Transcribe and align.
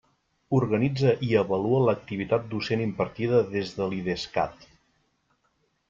Organitza 0.59 1.11
i 1.27 1.29
avalua 1.41 1.83
l'activitat 1.85 2.49
docent 2.55 2.83
impartida 2.87 3.45
des 3.53 3.79
de 3.79 3.91
l'Idescat. 3.93 4.71